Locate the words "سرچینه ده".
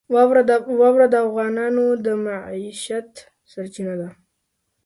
3.51-4.09